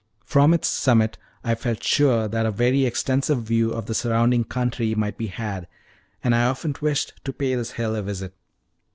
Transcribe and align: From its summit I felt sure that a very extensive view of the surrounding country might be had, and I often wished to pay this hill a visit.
From 0.25 0.51
its 0.51 0.67
summit 0.67 1.19
I 1.43 1.53
felt 1.53 1.83
sure 1.83 2.27
that 2.27 2.47
a 2.47 2.49
very 2.49 2.87
extensive 2.87 3.43
view 3.43 3.69
of 3.71 3.85
the 3.85 3.93
surrounding 3.93 4.43
country 4.45 4.95
might 4.95 5.15
be 5.15 5.27
had, 5.27 5.67
and 6.23 6.33
I 6.33 6.45
often 6.45 6.75
wished 6.81 7.23
to 7.23 7.31
pay 7.31 7.53
this 7.53 7.73
hill 7.73 7.95
a 7.95 8.01
visit. 8.01 8.33